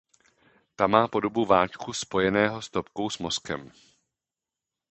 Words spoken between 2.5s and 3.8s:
stopkou s mozkem.